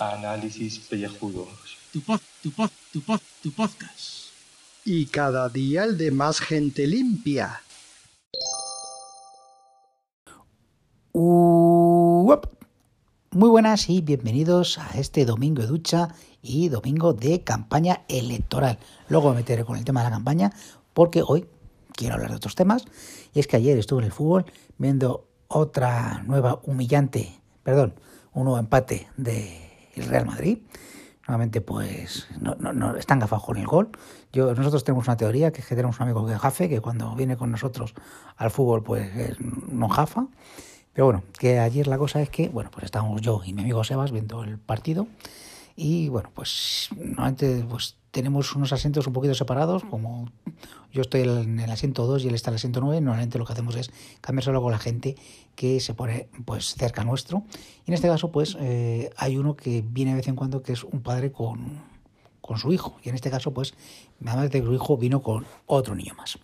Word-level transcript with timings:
Análisis 0.00 0.80
pellejudos. 0.80 1.46
Tu 1.92 2.00
pod, 2.00 2.20
tu 2.42 2.50
pod, 2.50 2.70
tu 2.92 3.00
pod, 3.00 3.20
tu 3.44 3.52
podcast. 3.52 4.34
Y 4.84 5.06
cada 5.06 5.48
día 5.48 5.84
el 5.84 5.96
de 5.96 6.10
más 6.10 6.40
gente 6.40 6.88
limpia. 6.88 7.62
Uop. 11.12 12.46
Muy 13.30 13.48
buenas 13.50 13.88
y 13.88 14.00
bienvenidos 14.00 14.78
a 14.78 14.98
este 14.98 15.24
domingo 15.24 15.62
de 15.62 15.68
ducha 15.68 16.08
y 16.42 16.70
domingo 16.70 17.12
de 17.12 17.44
campaña 17.44 18.02
electoral. 18.08 18.80
Luego 19.08 19.30
me 19.30 19.36
meteré 19.36 19.64
con 19.64 19.76
el 19.76 19.84
tema 19.84 20.00
de 20.00 20.06
la 20.06 20.16
campaña 20.16 20.52
porque 20.92 21.22
hoy 21.24 21.46
quiero 21.96 22.14
hablar 22.14 22.30
de 22.30 22.36
otros 22.36 22.54
temas. 22.54 22.84
Y 23.34 23.40
es 23.40 23.46
que 23.46 23.56
ayer 23.56 23.76
estuve 23.78 24.00
en 24.00 24.06
el 24.06 24.12
fútbol 24.12 24.44
viendo 24.78 25.26
otra 25.48 26.22
nueva 26.24 26.60
humillante, 26.64 27.40
perdón, 27.62 27.94
un 28.32 28.44
nuevo 28.44 28.58
empate 28.58 29.08
del 29.16 30.06
Real 30.08 30.26
Madrid. 30.26 30.58
Nuevamente, 31.26 31.60
pues, 31.60 32.28
no, 32.40 32.54
no, 32.54 32.72
no 32.72 32.96
están 32.96 33.18
gafados 33.18 33.44
con 33.44 33.56
el 33.56 33.66
gol. 33.66 33.88
Yo, 34.32 34.54
nosotros 34.54 34.84
tenemos 34.84 35.08
una 35.08 35.16
teoría 35.16 35.52
que 35.52 35.60
es 35.60 35.66
que 35.66 35.74
tenemos 35.74 35.98
un 35.98 36.04
amigo 36.04 36.24
que 36.24 36.36
jafe, 36.36 36.68
que 36.68 36.80
cuando 36.80 37.16
viene 37.16 37.36
con 37.36 37.50
nosotros 37.50 37.94
al 38.36 38.50
fútbol, 38.52 38.84
pues 38.84 39.10
no 39.40 39.88
jafa. 39.88 40.28
Pero 40.92 41.06
bueno, 41.06 41.24
que 41.38 41.58
ayer 41.58 41.88
la 41.88 41.98
cosa 41.98 42.22
es 42.22 42.30
que, 42.30 42.48
bueno, 42.48 42.70
pues 42.70 42.84
estábamos 42.84 43.20
yo 43.22 43.42
y 43.44 43.52
mi 43.52 43.62
amigo 43.62 43.82
Sebas 43.82 44.12
viendo 44.12 44.44
el 44.44 44.58
partido. 44.58 45.08
Y 45.76 46.08
bueno, 46.08 46.30
pues 46.34 46.88
normalmente 46.96 47.64
pues 47.68 47.96
tenemos 48.10 48.56
unos 48.56 48.72
asientos 48.72 49.06
un 49.06 49.12
poquito 49.12 49.34
separados, 49.34 49.84
como 49.84 50.30
yo 50.90 51.02
estoy 51.02 51.20
en 51.20 51.60
el 51.60 51.70
asiento 51.70 52.06
2 52.06 52.24
y 52.24 52.28
él 52.28 52.34
está 52.34 52.48
en 52.48 52.54
el 52.54 52.56
asiento 52.56 52.80
9, 52.80 53.02
normalmente 53.02 53.38
lo 53.38 53.44
que 53.44 53.52
hacemos 53.52 53.76
es 53.76 53.90
cambiárselo 54.22 54.62
con 54.62 54.72
la 54.72 54.78
gente 54.78 55.16
que 55.54 55.80
se 55.80 55.92
pone 55.92 56.28
pues 56.46 56.74
cerca 56.76 57.04
nuestro. 57.04 57.42
Y 57.84 57.90
en 57.90 57.94
este 57.94 58.08
caso 58.08 58.32
pues 58.32 58.56
eh, 58.58 59.10
hay 59.18 59.36
uno 59.36 59.54
que 59.54 59.84
viene 59.86 60.12
de 60.12 60.16
vez 60.16 60.28
en 60.28 60.34
cuando 60.34 60.62
que 60.62 60.72
es 60.72 60.82
un 60.82 61.02
padre 61.02 61.30
con, 61.30 61.82
con 62.40 62.56
su 62.56 62.72
hijo. 62.72 62.96
Y 63.04 63.10
en 63.10 63.14
este 63.14 63.30
caso 63.30 63.52
pues 63.52 63.74
además 64.24 64.50
de 64.50 64.60
que 64.62 64.66
su 64.66 64.72
hijo 64.72 64.96
vino 64.96 65.20
con 65.20 65.44
otro 65.66 65.94
niño 65.94 66.14
más. 66.14 66.38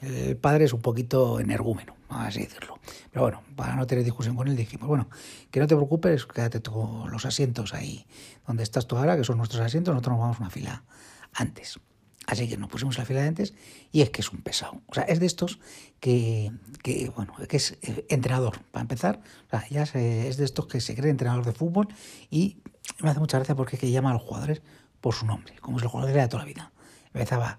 El 0.00 0.36
padre 0.36 0.64
es 0.64 0.72
un 0.72 0.80
poquito 0.80 1.38
energúmeno, 1.38 1.94
así 2.14 2.40
decirlo. 2.40 2.78
Pero 3.10 3.22
bueno, 3.22 3.42
para 3.56 3.76
no 3.76 3.86
tener 3.86 4.04
discusión 4.04 4.36
con 4.36 4.48
él, 4.48 4.56
dijimos, 4.56 4.88
bueno, 4.88 5.08
que 5.50 5.60
no 5.60 5.66
te 5.66 5.74
preocupes, 5.74 6.26
quédate 6.26 6.60
con 6.60 7.10
los 7.10 7.24
asientos 7.24 7.74
ahí 7.74 8.06
donde 8.46 8.62
estás 8.62 8.86
tú 8.86 8.96
ahora, 8.96 9.16
que 9.16 9.24
son 9.24 9.38
nuestros 9.38 9.60
asientos, 9.60 9.94
nosotros 9.94 10.14
nos 10.14 10.20
vamos 10.20 10.40
una 10.40 10.50
fila 10.50 10.84
antes. 11.32 11.78
Así 12.26 12.48
que 12.48 12.56
nos 12.56 12.70
pusimos 12.70 12.96
la 12.98 13.04
fila 13.04 13.24
antes 13.24 13.52
y 13.90 14.02
es 14.02 14.10
que 14.10 14.20
es 14.20 14.30
un 14.30 14.42
pesado. 14.42 14.80
O 14.86 14.94
sea, 14.94 15.02
es 15.04 15.18
de 15.18 15.26
estos 15.26 15.58
que, 15.98 16.52
que 16.82 17.10
bueno, 17.16 17.34
que 17.48 17.56
es 17.56 17.76
entrenador, 18.08 18.62
para 18.70 18.82
empezar. 18.82 19.20
O 19.46 19.50
sea, 19.50 19.68
ya 19.68 19.86
se, 19.86 20.28
es 20.28 20.36
de 20.36 20.44
estos 20.44 20.66
que 20.66 20.80
se 20.80 20.94
cree 20.94 21.10
entrenador 21.10 21.44
de 21.44 21.52
fútbol 21.52 21.88
y 22.30 22.58
me 23.00 23.10
hace 23.10 23.18
mucha 23.18 23.38
gracia 23.38 23.56
porque 23.56 23.76
es 23.76 23.80
que 23.80 23.90
llama 23.90 24.10
a 24.10 24.14
los 24.14 24.22
jugadores 24.22 24.62
por 25.00 25.14
su 25.14 25.26
nombre, 25.26 25.54
como 25.60 25.78
es 25.78 25.82
el 25.82 25.88
jugador 25.88 26.14
de 26.14 26.28
toda 26.28 26.44
la 26.44 26.46
vida. 26.46 26.72
Empezaba, 27.06 27.58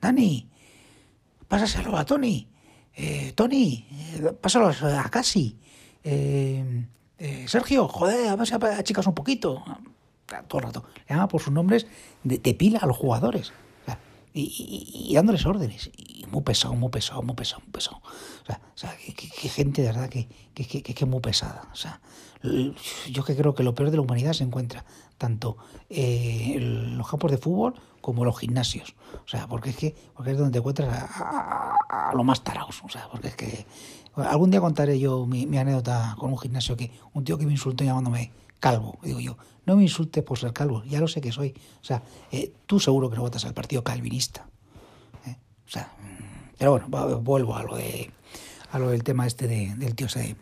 Dani, 0.00 0.48
pásaselo 1.48 1.96
a 1.96 2.06
Tony. 2.06 2.48
Eh, 3.00 3.32
Tony, 3.36 3.86
eh, 3.90 4.32
pásalo 4.40 4.68
a 4.68 5.08
Casi. 5.08 5.56
Eh, 6.02 6.84
eh, 7.16 7.44
Sergio, 7.46 7.86
joder, 7.86 8.28
a 8.28 8.34
ver 8.34 8.46
si 8.46 8.54
achicas 8.54 9.06
un 9.06 9.14
poquito. 9.14 9.62
Todo 10.48 10.58
el 10.58 10.66
rato. 10.66 10.84
Le 11.08 11.14
llama 11.14 11.28
por 11.28 11.40
sus 11.40 11.52
nombres 11.52 11.86
de, 12.24 12.38
de 12.38 12.54
pila 12.54 12.80
a 12.80 12.86
los 12.86 12.96
jugadores. 12.96 13.52
Y, 14.40 15.08
y, 15.10 15.14
dándoles 15.14 15.44
órdenes. 15.46 15.90
Y 15.96 16.24
muy 16.26 16.42
pesado, 16.42 16.74
muy 16.74 16.90
pesado, 16.90 17.22
muy 17.22 17.34
pesado, 17.34 17.60
muy 17.62 17.72
pesado. 17.72 17.96
O 17.96 18.46
sea, 18.46 18.60
o 18.62 18.78
sea 18.78 18.96
que, 18.96 19.48
gente 19.48 19.82
de 19.82 19.88
verdad 19.88 20.08
que, 20.08 20.28
que, 20.54 20.82
que, 20.82 21.06
muy 21.06 21.20
pesada. 21.20 21.68
O 21.72 21.76
sea, 21.76 22.00
yo 23.10 23.24
que 23.24 23.34
creo 23.36 23.54
que 23.54 23.64
lo 23.64 23.74
peor 23.74 23.90
de 23.90 23.96
la 23.96 24.02
humanidad 24.02 24.32
se 24.32 24.44
encuentra 24.44 24.84
tanto 25.16 25.56
eh, 25.90 26.56
los 26.60 27.08
campos 27.08 27.32
de 27.32 27.38
fútbol 27.38 27.74
como 28.00 28.24
los 28.24 28.38
gimnasios. 28.38 28.94
O 29.24 29.28
sea, 29.28 29.48
porque 29.48 29.70
es 29.70 29.76
que 29.76 29.94
porque 30.14 30.30
es 30.30 30.38
donde 30.38 30.52
te 30.52 30.58
encuentras 30.58 31.10
a, 31.16 32.12
lo 32.14 32.22
más 32.22 32.44
taraos. 32.44 32.80
O 32.84 32.88
sea, 32.88 33.08
porque 33.10 33.28
es 33.28 33.36
que 33.36 33.66
algún 34.14 34.50
día 34.50 34.60
contaré 34.60 34.98
yo 35.00 35.26
mi, 35.26 35.44
anécdota 35.58 36.14
con 36.18 36.30
un 36.30 36.38
gimnasio 36.38 36.76
que 36.76 36.92
un 37.12 37.24
tío 37.24 37.38
que 37.38 37.46
me 37.46 37.52
insultó 37.52 37.82
llamándome 37.82 38.32
calvo. 38.60 38.98
Digo 39.02 39.20
yo, 39.20 39.36
no 39.66 39.76
me 39.76 39.82
insultes 39.82 40.22
por 40.24 40.38
ser 40.38 40.52
calvo, 40.52 40.82
ya 40.84 41.00
lo 41.00 41.08
sé 41.08 41.20
que 41.20 41.32
soy. 41.32 41.54
O 41.80 41.84
sea, 41.84 42.02
eh, 42.32 42.52
tú 42.66 42.80
seguro 42.80 43.10
que 43.10 43.16
no 43.16 43.22
votas 43.22 43.44
al 43.44 43.54
partido 43.54 43.84
calvinista. 43.84 44.48
¿eh? 45.26 45.36
O 45.66 45.70
sea, 45.70 45.92
pero 46.56 46.72
bueno, 46.72 47.20
vuelvo 47.20 47.56
a 47.56 47.62
lo 47.62 47.76
de 47.76 48.10
a 48.70 48.78
lo 48.78 48.90
del 48.90 49.02
tema 49.02 49.26
este 49.26 49.48
de, 49.48 49.74
del 49.76 49.94
tío 49.94 50.06
ese 50.06 50.20
de, 50.20 50.36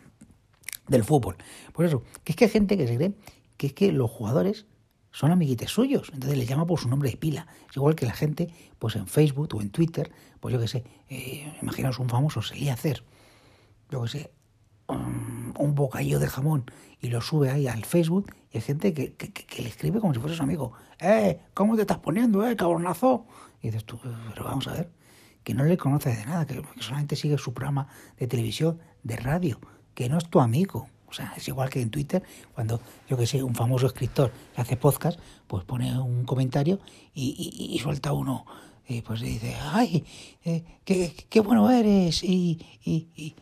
del 0.87 1.03
fútbol. 1.03 1.37
Por 1.73 1.85
eso, 1.85 2.03
que 2.23 2.33
es 2.33 2.35
que 2.35 2.45
hay 2.45 2.51
gente 2.51 2.77
que 2.77 2.87
se 2.87 2.95
cree 2.95 3.13
que 3.57 3.67
es 3.67 3.73
que 3.73 3.91
los 3.91 4.09
jugadores 4.09 4.65
son 5.11 5.31
amiguites 5.31 5.71
suyos, 5.71 6.11
entonces 6.13 6.37
les 6.37 6.47
llama 6.47 6.65
por 6.67 6.79
su 6.79 6.89
nombre 6.89 7.09
de 7.09 7.17
pila. 7.17 7.47
Es 7.69 7.77
igual 7.77 7.95
que 7.95 8.05
la 8.05 8.13
gente, 8.13 8.49
pues 8.77 8.95
en 8.95 9.07
Facebook 9.07 9.49
o 9.55 9.61
en 9.61 9.71
Twitter, 9.71 10.11
pues 10.39 10.53
yo 10.53 10.59
qué 10.59 10.67
sé, 10.67 10.83
eh, 11.09 11.51
imaginaos 11.61 11.97
un 11.99 12.07
famoso, 12.07 12.41
se 12.41 12.55
lía 12.55 12.71
a 12.71 12.75
hacer, 12.75 13.03
yo 13.89 14.03
qué 14.03 14.09
sé, 14.09 14.31
um, 14.87 15.36
un 15.57 15.75
bocadillo 15.75 16.19
de 16.19 16.27
jamón 16.27 16.65
y 16.99 17.07
lo 17.07 17.21
sube 17.21 17.49
ahí 17.49 17.67
al 17.67 17.85
Facebook 17.85 18.33
y 18.51 18.57
hay 18.57 18.61
gente 18.61 18.93
que, 18.93 19.13
que, 19.13 19.31
que, 19.31 19.61
le 19.61 19.69
escribe 19.69 19.99
como 19.99 20.13
si 20.13 20.19
fuese 20.19 20.35
su 20.35 20.43
amigo. 20.43 20.73
¡Eh! 20.99 21.39
¿Cómo 21.53 21.75
te 21.75 21.81
estás 21.81 21.99
poniendo, 21.99 22.47
eh, 22.47 22.55
cabronazo? 22.55 23.25
Y 23.61 23.67
dices 23.67 23.85
tú, 23.85 23.99
pero 24.29 24.45
vamos 24.45 24.67
a 24.67 24.73
ver, 24.73 24.91
que 25.43 25.53
no 25.53 25.63
le 25.63 25.77
conoces 25.77 26.17
de 26.17 26.25
nada, 26.25 26.45
que, 26.45 26.61
solamente 26.79 27.15
sigue 27.15 27.37
su 27.37 27.53
programa 27.53 27.87
de 28.17 28.27
televisión, 28.27 28.79
de 29.03 29.15
radio, 29.17 29.59
que 29.93 30.09
no 30.09 30.17
es 30.17 30.29
tu 30.29 30.39
amigo. 30.39 30.87
O 31.07 31.13
sea, 31.13 31.33
es 31.37 31.47
igual 31.47 31.69
que 31.69 31.81
en 31.81 31.89
Twitter, 31.89 32.23
cuando, 32.53 32.81
yo 33.09 33.15
que 33.17 33.25
sé, 33.25 33.41
un 33.41 33.55
famoso 33.55 33.87
escritor 33.87 34.31
que 34.53 34.61
hace 34.61 34.75
podcast, 34.75 35.19
pues 35.47 35.63
pone 35.63 35.99
un 35.99 36.25
comentario 36.25 36.79
y, 37.13 37.35
y, 37.37 37.75
y 37.75 37.79
suelta 37.79 38.11
uno, 38.11 38.45
y 38.87 39.01
pues 39.01 39.21
dice, 39.21 39.55
ay, 39.61 40.05
eh, 40.45 40.63
qué, 40.85 41.13
qué, 41.29 41.39
bueno 41.41 41.69
eres, 41.69 42.23
y, 42.23 42.59
y, 42.83 43.35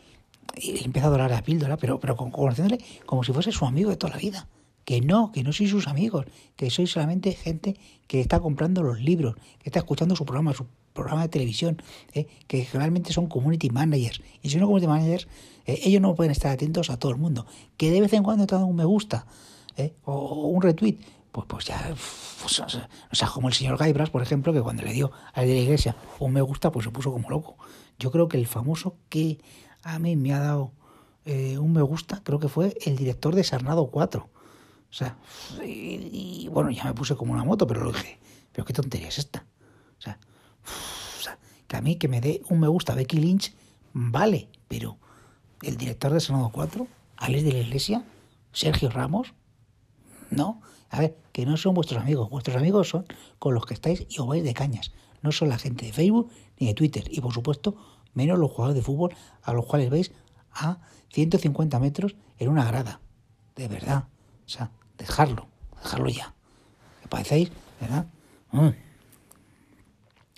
y, 0.54 0.84
empieza 0.84 1.08
a 1.08 1.10
dorar 1.10 1.30
la 1.30 1.42
píldora, 1.42 1.76
pero, 1.76 2.00
pero 2.00 2.16
conociéndole 2.16 2.82
como 3.04 3.24
si 3.24 3.32
fuese 3.32 3.52
su 3.52 3.64
amigo 3.64 3.90
de 3.90 3.96
toda 3.96 4.14
la 4.14 4.18
vida. 4.18 4.48
Que 4.84 5.00
no, 5.00 5.32
que 5.32 5.42
no 5.42 5.52
sois 5.52 5.68
sus 5.68 5.88
amigos, 5.88 6.26
que 6.54 6.70
sois 6.70 6.92
solamente 6.92 7.32
gente 7.32 7.76
que 8.06 8.20
está 8.20 8.38
comprando 8.38 8.84
los 8.84 9.00
libros, 9.00 9.34
que 9.58 9.68
está 9.68 9.80
escuchando 9.80 10.14
su 10.14 10.24
programa, 10.24 10.54
su 10.54 10.66
programa 10.92 11.22
de 11.22 11.28
televisión, 11.28 11.82
¿eh? 12.12 12.26
que 12.46 12.68
realmente 12.72 13.12
son 13.12 13.26
community 13.26 13.70
managers. 13.70 14.20
Y 14.42 14.50
si 14.50 14.58
no 14.58 14.66
community 14.66 14.86
managers, 14.86 15.28
eh, 15.66 15.80
ellos 15.84 16.00
no 16.00 16.14
pueden 16.14 16.30
estar 16.30 16.52
atentos 16.52 16.90
a 16.90 16.98
todo 16.98 17.10
el 17.10 17.18
mundo. 17.18 17.46
Que 17.76 17.90
de 17.90 18.00
vez 18.00 18.12
en 18.12 18.22
cuando 18.22 18.46
te 18.46 18.54
dan 18.54 18.64
un 18.64 18.76
me 18.76 18.84
gusta 18.84 19.26
¿eh? 19.76 19.94
o, 20.04 20.48
un 20.48 20.62
retweet, 20.62 20.98
pues, 21.30 21.46
pues 21.48 21.64
ya, 21.66 21.94
pues, 22.42 22.60
o 22.60 23.14
sea, 23.14 23.28
como 23.28 23.48
el 23.48 23.54
señor 23.54 23.76
Gaibras, 23.76 24.10
por 24.10 24.22
ejemplo, 24.22 24.52
que 24.52 24.62
cuando 24.62 24.82
le 24.82 24.92
dio 24.92 25.12
a 25.34 25.42
la 25.42 25.46
iglesia 25.46 25.96
un 26.18 26.32
me 26.32 26.40
gusta, 26.40 26.72
pues 26.72 26.84
se 26.84 26.90
puso 26.90 27.12
como 27.12 27.28
loco. 27.28 27.56
Yo 27.98 28.10
creo 28.10 28.28
que 28.28 28.38
el 28.38 28.46
famoso 28.46 28.96
que 29.08 29.38
a 29.86 29.98
mí 30.00 30.16
me 30.16 30.32
ha 30.34 30.40
dado 30.40 30.72
eh, 31.24 31.58
un 31.58 31.72
me 31.72 31.82
gusta, 31.82 32.20
creo 32.24 32.40
que 32.40 32.48
fue 32.48 32.76
el 32.84 32.96
director 32.96 33.34
de 33.34 33.44
Sarnado 33.44 33.86
4. 33.86 34.28
O 34.88 34.92
sea, 34.92 35.16
y, 35.64 36.48
bueno, 36.48 36.70
ya 36.70 36.84
me 36.84 36.94
puse 36.94 37.14
como 37.16 37.32
una 37.32 37.44
moto, 37.44 37.66
pero 37.66 37.84
lo 37.84 37.92
dije, 37.92 38.18
pero 38.52 38.64
qué 38.64 38.72
tontería 38.72 39.08
es 39.08 39.18
esta. 39.18 39.46
O 39.98 40.00
sea, 40.00 40.18
o 41.18 41.22
sea, 41.22 41.38
que 41.68 41.76
a 41.76 41.80
mí 41.80 41.96
que 41.96 42.08
me 42.08 42.20
dé 42.20 42.42
un 42.48 42.60
me 42.60 42.68
gusta 42.68 42.94
Becky 42.94 43.16
Lynch, 43.18 43.54
vale, 43.92 44.48
pero 44.66 44.98
el 45.62 45.76
director 45.76 46.12
de 46.12 46.20
Senado 46.20 46.50
4, 46.52 46.86
Alex 47.16 47.44
de 47.44 47.52
la 47.52 47.58
Iglesia, 47.60 48.04
Sergio 48.52 48.90
Ramos, 48.90 49.34
no. 50.30 50.60
A 50.90 51.00
ver, 51.00 51.16
que 51.32 51.46
no 51.46 51.56
son 51.56 51.74
vuestros 51.74 52.00
amigos, 52.00 52.30
vuestros 52.30 52.56
amigos 52.56 52.88
son 52.88 53.06
con 53.38 53.54
los 53.54 53.66
que 53.66 53.74
estáis 53.74 54.06
y 54.08 54.18
os 54.20 54.26
vais 54.26 54.42
de 54.42 54.54
cañas. 54.54 54.92
No 55.22 55.32
son 55.32 55.48
la 55.48 55.58
gente 55.58 55.86
de 55.86 55.92
Facebook 55.92 56.30
ni 56.58 56.68
de 56.68 56.74
Twitter. 56.74 57.04
Y 57.10 57.20
por 57.20 57.32
supuesto, 57.32 57.76
menos 58.16 58.38
los 58.38 58.50
jugadores 58.50 58.74
de 58.74 58.82
fútbol 58.82 59.14
a 59.42 59.52
los 59.52 59.66
cuales 59.66 59.90
veis 59.90 60.10
a 60.52 60.78
150 61.12 61.78
metros 61.78 62.16
en 62.38 62.48
una 62.48 62.64
grada. 62.64 63.00
De 63.54 63.68
verdad. 63.68 64.08
O 64.44 64.48
sea, 64.48 64.70
dejarlo, 64.98 65.46
dejarlo 65.82 66.08
ya. 66.08 66.34
¿Qué 67.02 67.08
parecéis? 67.08 67.52
¿Verdad? 67.80 68.06
Mm. 68.52 68.70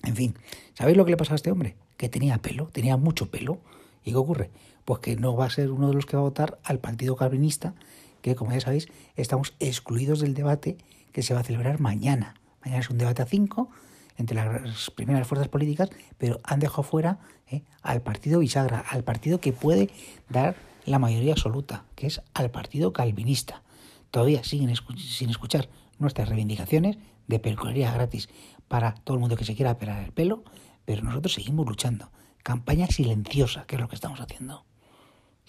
En 0.04 0.16
fin, 0.16 0.34
¿sabéis 0.74 0.96
lo 0.96 1.04
que 1.04 1.12
le 1.12 1.16
pasó 1.16 1.32
a 1.32 1.36
este 1.36 1.50
hombre? 1.50 1.76
Que 1.96 2.08
tenía 2.08 2.38
pelo, 2.38 2.68
tenía 2.68 2.96
mucho 2.96 3.30
pelo. 3.30 3.58
¿Y 4.04 4.10
qué 4.10 4.16
ocurre? 4.16 4.50
Pues 4.84 5.00
que 5.00 5.16
no 5.16 5.36
va 5.36 5.46
a 5.46 5.50
ser 5.50 5.70
uno 5.70 5.88
de 5.88 5.94
los 5.94 6.06
que 6.06 6.16
va 6.16 6.22
a 6.22 6.24
votar 6.24 6.58
al 6.64 6.78
Partido 6.78 7.16
Calvinista, 7.16 7.74
que 8.22 8.34
como 8.34 8.52
ya 8.52 8.60
sabéis, 8.60 8.88
estamos 9.16 9.54
excluidos 9.60 10.20
del 10.20 10.34
debate 10.34 10.78
que 11.12 11.22
se 11.22 11.34
va 11.34 11.40
a 11.40 11.44
celebrar 11.44 11.80
mañana. 11.80 12.34
Mañana 12.64 12.80
es 12.80 12.90
un 12.90 12.98
debate 12.98 13.22
a 13.22 13.26
cinco 13.26 13.70
entre 14.18 14.36
las 14.36 14.90
primeras 14.90 15.26
fuerzas 15.26 15.48
políticas, 15.48 15.88
pero 16.18 16.40
han 16.44 16.60
dejado 16.60 16.82
fuera 16.82 17.20
eh, 17.46 17.62
al 17.82 18.02
partido 18.02 18.40
bisagra, 18.40 18.80
al 18.80 19.04
partido 19.04 19.40
que 19.40 19.52
puede 19.52 19.88
dar 20.28 20.56
la 20.84 20.98
mayoría 20.98 21.32
absoluta, 21.32 21.84
que 21.94 22.08
es 22.08 22.20
al 22.34 22.50
partido 22.50 22.92
calvinista. 22.92 23.62
Todavía 24.10 24.44
siguen 24.44 24.70
escu 24.70 24.92
sin 24.96 25.30
escuchar 25.30 25.68
nuestras 25.98 26.28
reivindicaciones 26.28 26.98
de 27.26 27.38
peluquería 27.38 27.92
gratis 27.92 28.28
para 28.66 28.94
todo 28.94 29.14
el 29.14 29.20
mundo 29.20 29.36
que 29.36 29.44
se 29.44 29.54
quiera 29.54 29.78
pelar 29.78 30.02
el 30.02 30.12
pelo, 30.12 30.44
pero 30.84 31.02
nosotros 31.02 31.34
seguimos 31.34 31.66
luchando 31.66 32.10
campaña 32.42 32.86
silenciosa, 32.86 33.66
que 33.66 33.76
es 33.76 33.80
lo 33.80 33.88
que 33.88 33.94
estamos 33.94 34.20
haciendo. 34.20 34.64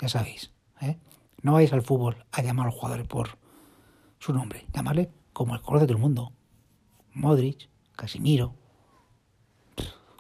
Ya 0.02 0.10
sabéis, 0.10 0.52
¿eh? 0.82 0.98
No 1.42 1.54
vais 1.54 1.72
al 1.72 1.82
fútbol 1.82 2.26
a 2.32 2.42
llamar 2.42 2.68
a 2.68 2.70
los 2.70 2.76
jugadores 2.76 3.08
por 3.08 3.38
su 4.20 4.34
nombre, 4.34 4.66
llamarle 4.74 5.10
como 5.32 5.56
el 5.56 5.62
color 5.62 5.82
de 5.82 5.88
todo 5.88 5.96
el 5.96 6.02
mundo. 6.02 6.34
Modric, 7.14 7.70
Casimiro, 7.96 8.56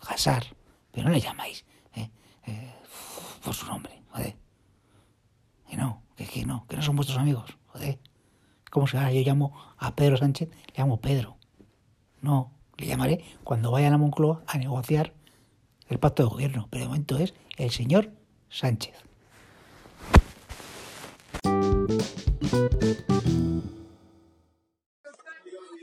Hazard, 0.07 0.46
pero 0.92 1.07
no 1.07 1.13
le 1.13 1.19
llamáis 1.19 1.66
¿eh? 1.96 2.10
Eh, 2.46 2.74
por 3.44 3.54
su 3.54 3.66
nombre, 3.66 4.01
joder. 4.12 4.36
Que 5.69 5.78
no, 5.78 6.04
que, 6.16 6.46
no, 6.46 6.66
que 6.68 6.75
no 6.75 6.81
son 6.81 6.96
vuestros 6.96 7.18
amigos, 7.18 7.57
joder. 7.68 8.00
Como 8.69 8.88
si 8.88 8.98
ahora 8.98 9.12
yo 9.12 9.22
llamo 9.22 9.54
a 9.78 9.96
Pedro 9.96 10.18
Sánchez, 10.18 10.50
le 10.50 10.74
llamo 10.78 11.00
Pedro. 11.01 11.38
No, 12.22 12.51
le 12.78 12.88
llamaré 12.88 13.24
cuando 13.44 13.72
vaya 13.72 13.94
a 13.94 13.98
Moncloa 13.98 14.44
a 14.48 14.57
negociar 14.57 15.13
el 15.88 16.00
pacto 16.00 16.24
de 16.24 16.30
gobierno, 16.30 16.68
pero 16.69 16.84
de 16.84 16.88
momento 16.88 17.18
es 17.18 17.34
el 17.57 17.72
señor 17.72 18.12
Sánchez. 18.50 18.95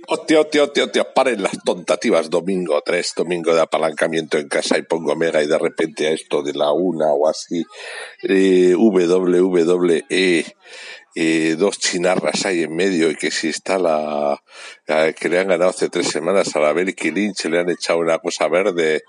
Hostia, 0.09 0.41
hostia, 0.41 0.63
hostia, 0.63 0.85
hostia, 0.85 1.15
paren 1.15 1.43
las 1.43 1.46
tontativas 1.67 2.31
domingo 2.31 2.81
3, 2.81 3.13
domingo 3.17 3.55
de 3.55 3.61
apalancamiento 3.61 4.39
en 4.39 4.49
casa 4.49 4.79
y 4.79 4.83
pongo 4.83 5.17
mega 5.17 5.43
y 5.43 5.49
de 5.49 5.59
repente 5.59 6.07
a 6.07 6.13
esto 6.13 6.43
de 6.43 6.55
la 6.55 6.73
una 6.73 7.13
o 7.13 7.29
así, 7.29 7.65
eh, 8.23 8.75
WWE, 8.75 10.05
eh, 11.19 11.57
dos 11.59 11.79
chinarras 11.79 12.47
hay 12.47 12.63
en 12.63 12.77
medio 12.77 13.11
y 13.11 13.17
que 13.17 13.31
si 13.31 13.49
está 13.49 13.79
la, 13.79 14.41
que 14.87 15.29
le 15.29 15.41
han 15.41 15.49
ganado 15.49 15.71
hace 15.71 15.89
tres 15.89 16.09
semanas 16.09 16.55
a 16.55 16.61
la 16.61 16.73
Becky 16.73 17.11
Lynch, 17.11 17.47
le 17.47 17.59
han 17.59 17.71
echado 17.71 17.99
una 17.99 18.19
cosa 18.19 18.49
verde. 18.49 19.03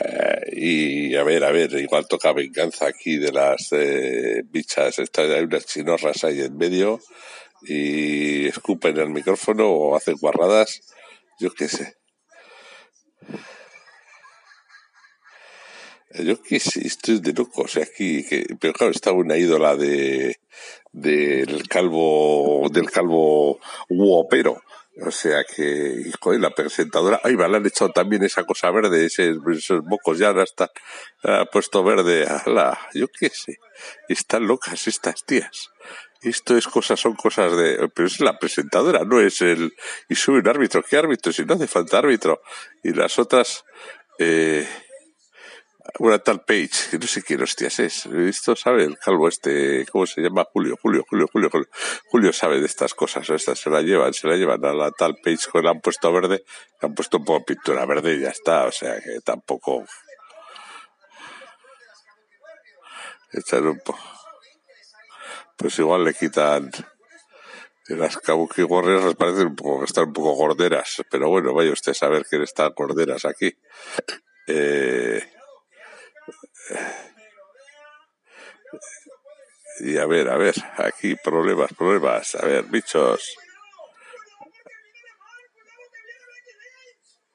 Eh, 0.00 0.52
y 0.52 1.16
a 1.16 1.24
ver, 1.24 1.44
a 1.44 1.50
ver, 1.50 1.72
igual 1.74 2.06
toca 2.08 2.32
venganza 2.32 2.86
aquí 2.86 3.18
de 3.18 3.32
las 3.32 3.68
eh, 3.72 4.42
bichas, 4.44 4.98
está, 5.00 5.22
hay 5.22 5.42
unas 5.42 5.66
chinorras 5.66 6.24
ahí 6.24 6.40
en 6.40 6.56
medio 6.56 7.00
y 7.62 8.46
escupen 8.46 8.96
el 8.98 9.10
micrófono 9.10 9.68
o 9.68 9.96
hacen 9.96 10.16
guarradas, 10.16 10.80
yo 11.38 11.52
qué 11.52 11.68
sé. 11.68 11.96
Yo 16.14 16.42
qué 16.42 16.58
sé, 16.58 16.86
estoy 16.86 17.20
de 17.20 17.32
locos 17.34 17.76
aquí, 17.76 18.26
que, 18.26 18.46
pero 18.58 18.72
claro, 18.72 18.92
está 18.92 19.12
una 19.12 19.36
ídola 19.36 19.76
de 19.76 20.38
del 20.92 21.68
calvo, 21.68 22.66
del 22.72 22.90
calvo 22.90 23.60
guopero. 23.88 24.62
O 25.00 25.12
sea 25.12 25.44
que, 25.44 25.62
y 25.62 26.38
la 26.38 26.50
presentadora, 26.50 27.20
ay, 27.22 27.36
me 27.36 27.48
le 27.48 27.58
han 27.58 27.66
echado 27.66 27.92
también 27.92 28.24
esa 28.24 28.42
cosa 28.42 28.72
verde, 28.72 29.06
ese, 29.06 29.32
esos 29.52 29.84
mocos 29.84 30.18
ya 30.18 30.32
no 30.32 30.42
están, 30.42 30.70
ha 31.22 31.44
puesto 31.44 31.84
verde, 31.84 32.26
ala, 32.26 32.76
yo 32.94 33.06
qué 33.06 33.28
sé, 33.28 33.58
están 34.08 34.48
locas 34.48 34.88
estas 34.88 35.24
tías 35.24 35.70
esto 36.22 36.56
es 36.56 36.66
cosas, 36.66 36.98
son 36.98 37.14
cosas 37.14 37.56
de, 37.56 37.88
pero 37.94 38.08
es 38.08 38.20
la 38.20 38.38
presentadora, 38.38 39.04
no 39.04 39.20
es 39.20 39.40
el, 39.40 39.74
y 40.08 40.14
sube 40.14 40.38
un 40.38 40.48
árbitro, 40.48 40.82
¿qué 40.82 40.96
árbitro? 40.96 41.32
Si 41.32 41.44
no 41.44 41.54
hace 41.54 41.68
falta 41.68 41.98
árbitro. 41.98 42.40
Y 42.82 42.92
las 42.92 43.18
otras, 43.18 43.64
eh, 44.18 44.68
una 46.00 46.18
tal 46.18 46.44
Page, 46.44 46.90
que 46.90 46.98
no 46.98 47.06
sé 47.06 47.22
quién 47.22 47.42
hostias 47.42 47.78
es. 47.78 48.06
Esto 48.06 48.56
sabe 48.56 48.84
el 48.84 48.98
calvo 48.98 49.28
este, 49.28 49.86
¿cómo 49.86 50.06
se 50.06 50.20
llama? 50.20 50.44
Julio, 50.52 50.76
Julio, 50.82 51.04
Julio, 51.08 51.28
Julio, 51.32 51.50
Julio, 51.50 51.68
Julio 52.10 52.32
sabe 52.32 52.60
de 52.60 52.66
estas 52.66 52.94
cosas, 52.94 53.28
estas 53.30 53.58
se 53.58 53.70
la 53.70 53.80
llevan, 53.80 54.12
se 54.12 54.26
la 54.26 54.36
llevan 54.36 54.64
a 54.64 54.72
la 54.72 54.90
tal 54.90 55.16
Page 55.22 55.46
que 55.52 55.62
le 55.62 55.68
han 55.68 55.80
puesto 55.80 56.12
verde, 56.12 56.44
han 56.82 56.94
puesto 56.94 57.18
un 57.18 57.24
poco 57.24 57.44
pintura 57.44 57.86
verde 57.86 58.16
y 58.16 58.20
ya 58.20 58.30
está, 58.30 58.66
o 58.66 58.72
sea 58.72 59.00
que 59.00 59.20
tampoco, 59.24 59.84
echar 63.32 63.62
un 63.62 63.80
poco 63.80 64.17
pues 65.58 65.78
igual 65.78 66.04
le 66.04 66.14
quitan 66.14 66.70
las 67.88 68.18
Kabuki 68.18 68.62
Warriors 68.62 69.14
parecen 69.16 69.48
un 69.48 69.56
poco, 69.56 69.84
están 69.84 70.08
un 70.08 70.12
poco 70.12 70.32
gorderas, 70.34 71.02
pero 71.10 71.30
bueno, 71.30 71.54
vaya 71.54 71.72
usted 71.72 71.92
a 71.92 71.94
saber 71.94 72.26
quién 72.28 72.42
está 72.42 72.68
gorderas 72.68 73.24
aquí. 73.24 73.56
Eh, 74.46 75.22
y 79.80 79.96
a 79.96 80.06
ver, 80.06 80.28
a 80.28 80.36
ver, 80.36 80.54
aquí 80.76 81.16
problemas, 81.16 81.72
problemas, 81.72 82.34
a 82.34 82.44
ver, 82.44 82.64
bichos. 82.64 83.36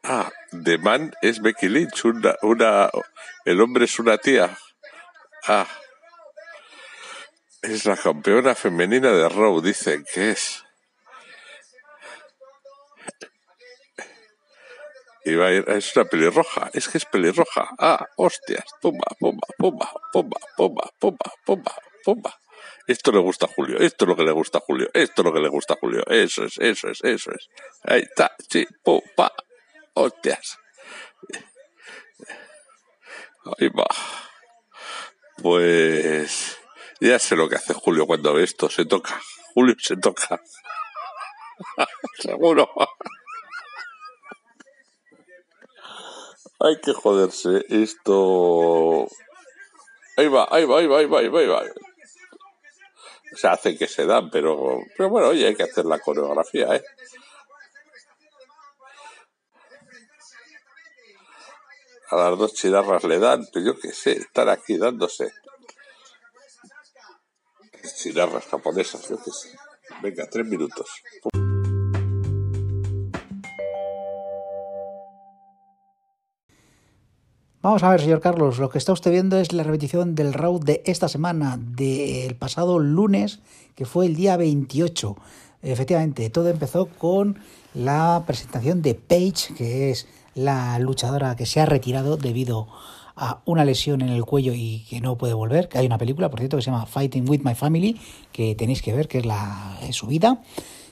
Ah, 0.03 0.31
The 0.51 0.77
Man 0.77 1.13
es 1.21 1.41
Becky 1.41 1.69
Lynch, 1.69 2.05
una, 2.05 2.35
una, 2.43 2.91
el 3.45 3.61
hombre 3.61 3.85
es 3.85 3.97
una 3.99 4.17
tía. 4.17 4.55
Ah, 5.47 5.67
es 7.63 7.85
la 7.85 7.95
campeona 7.95 8.55
femenina 8.55 9.11
de 9.11 9.27
Raw, 9.29 9.61
dicen 9.61 10.05
que 10.13 10.31
es. 10.31 10.63
Y 15.25 15.35
va 15.35 15.47
a 15.47 15.51
ir, 15.53 15.63
es 15.69 15.95
una 15.95 16.03
pelirroja, 16.05 16.69
es 16.73 16.89
que 16.89 16.97
es 16.97 17.05
pelirroja. 17.05 17.69
Ah, 17.79 18.05
hostias, 18.17 18.65
pumba, 18.81 19.05
pumba, 19.17 19.47
pumba, 19.57 19.89
pumba, 20.11 20.41
pumba, 20.57 20.91
pumba, 20.99 21.33
pumba, 21.45 21.75
pumba. 22.03 22.39
Esto 22.85 23.13
le 23.13 23.19
gusta 23.19 23.45
a 23.45 23.49
Julio, 23.49 23.77
esto 23.79 24.03
es 24.03 24.09
lo 24.09 24.17
que 24.17 24.23
le 24.23 24.33
gusta 24.33 24.57
a 24.57 24.61
Julio, 24.61 24.89
esto 24.93 25.21
es 25.21 25.25
lo 25.25 25.33
que 25.33 25.39
le 25.39 25.47
gusta 25.47 25.75
a 25.75 25.77
Julio, 25.77 26.03
eso 26.07 26.43
es, 26.43 26.57
eso 26.59 26.89
es, 26.89 27.01
eso 27.01 27.31
es. 27.31 27.47
Ahí 27.83 28.01
está, 28.01 28.35
sí, 28.49 28.67
pumba, 28.83 29.31
hostias. 29.93 30.59
Ahí 33.57 33.69
va. 33.69 33.87
Pues 35.41 36.52
ya 37.09 37.19
sé 37.19 37.35
lo 37.35 37.49
que 37.49 37.55
hace 37.55 37.73
Julio 37.73 38.05
cuando 38.05 38.33
ve 38.33 38.43
esto, 38.43 38.69
se 38.69 38.85
toca. 38.85 39.19
Julio 39.53 39.75
se 39.79 39.97
toca. 39.97 40.41
Seguro. 42.19 42.69
Hay 46.59 46.79
que 46.81 46.93
joderse. 46.93 47.65
Esto. 47.69 49.07
Ahí 50.17 50.27
va, 50.27 50.47
ahí 50.51 50.65
va, 50.65 50.79
ahí 50.79 50.87
va, 50.87 50.99
ahí 50.99 51.05
va, 51.07 51.19
ahí 51.19 51.27
va, 51.27 51.61
ahí 51.61 51.69
hace 53.43 53.77
que 53.77 53.87
se 53.87 54.05
dan, 54.05 54.29
pero, 54.29 54.79
pero 54.95 55.09
bueno, 55.09 55.29
oye, 55.29 55.47
hay 55.47 55.55
que 55.55 55.63
hacer 55.63 55.85
la 55.85 55.99
coreografía, 55.99 56.75
¿eh? 56.75 56.83
A 62.09 62.15
las 62.15 62.37
dos 62.37 62.53
chirarras 62.53 63.03
le 63.05 63.17
dan, 63.17 63.47
pero 63.51 63.65
yo 63.65 63.79
qué 63.79 63.91
sé, 63.91 64.11
estar 64.13 64.47
aquí 64.49 64.77
dándose 64.77 65.31
chirarras 68.03 68.45
japonesas, 68.45 69.07
yo 69.09 69.17
qué 69.17 69.31
sé. 69.31 69.57
Venga, 70.01 70.27
tres 70.29 70.45
minutos. 70.45 70.87
Vamos 77.61 77.81
a 77.81 77.89
ver, 77.91 78.01
señor 78.01 78.19
Carlos, 78.19 78.59
lo 78.59 78.69
que 78.69 78.77
está 78.77 78.91
usted 78.91 79.11
viendo 79.11 79.39
es 79.39 79.53
la 79.53 79.63
repetición 79.63 80.15
del 80.15 80.33
round 80.33 80.65
de 80.65 80.83
esta 80.85 81.07
semana, 81.07 81.57
del 81.57 82.35
pasado 82.35 82.77
lunes, 82.77 83.39
que 83.75 83.85
fue 83.85 84.05
el 84.05 84.15
día 84.17 84.35
28. 84.35 85.15
Efectivamente, 85.61 86.29
todo 86.29 86.49
empezó 86.49 86.87
con 86.87 87.39
la 87.73 88.21
presentación 88.27 88.81
de 88.81 88.95
Paige, 88.95 89.53
que 89.53 89.91
es 89.91 90.07
la 90.35 90.77
luchadora 90.79 91.37
que 91.37 91.45
se 91.45 91.61
ha 91.61 91.65
retirado 91.65 92.17
debido 92.17 92.67
a 92.67 92.93
una 93.45 93.65
lesión 93.65 94.01
en 94.01 94.09
el 94.09 94.25
cuello 94.25 94.53
y 94.55 94.85
que 94.89 95.01
no 95.01 95.17
puede 95.17 95.33
volver. 95.33 95.69
Hay 95.73 95.85
una 95.85 95.97
película, 95.97 96.29
por 96.29 96.39
cierto, 96.39 96.57
que 96.57 96.63
se 96.63 96.71
llama 96.71 96.85
Fighting 96.85 97.29
with 97.29 97.41
My 97.43 97.55
Family, 97.55 97.99
que 98.31 98.55
tenéis 98.55 98.81
que 98.81 98.93
ver, 98.93 99.07
que 99.07 99.19
es, 99.19 99.25
la, 99.25 99.77
su 99.91 100.07
vida. 100.07 100.41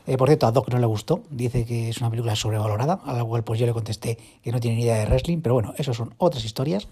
Eh, 0.07 0.17
por 0.17 0.27
cierto, 0.29 0.47
a 0.47 0.51
Doc 0.51 0.69
no 0.69 0.79
le 0.79 0.85
gustó, 0.87 1.21
dice 1.29 1.65
que 1.65 1.89
es 1.89 1.99
una 1.99 2.09
película 2.09 2.35
sobrevalorada, 2.35 2.99
a 3.05 3.13
la 3.13 3.23
cual 3.23 3.43
pues 3.43 3.59
yo 3.59 3.65
le 3.65 3.73
contesté 3.73 4.17
que 4.43 4.51
no 4.51 4.59
tiene 4.59 4.77
ni 4.77 4.83
idea 4.83 4.97
de 4.97 5.05
wrestling, 5.05 5.41
pero 5.41 5.53
bueno, 5.53 5.73
eso 5.77 5.93
son 5.93 6.13
otras 6.17 6.43
historias. 6.43 6.87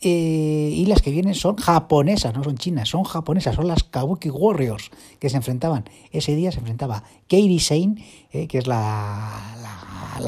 Eh, 0.00 0.70
y 0.72 0.86
las 0.86 1.02
que 1.02 1.10
vienen 1.10 1.34
son 1.34 1.56
japonesas, 1.56 2.32
no 2.32 2.44
son 2.44 2.56
chinas, 2.56 2.88
son 2.88 3.02
japonesas, 3.02 3.56
son 3.56 3.66
las 3.66 3.82
Kabuki 3.82 4.30
Warriors 4.30 4.90
que 5.18 5.28
se 5.28 5.36
enfrentaban. 5.36 5.84
Ese 6.12 6.36
día 6.36 6.52
se 6.52 6.60
enfrentaba 6.60 7.02
Kairi 7.28 7.58
Sane, 7.58 8.04
eh, 8.30 8.46
que 8.46 8.58
es 8.58 8.66
la, 8.68 9.77